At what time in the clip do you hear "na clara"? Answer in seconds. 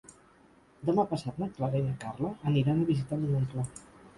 1.43-1.79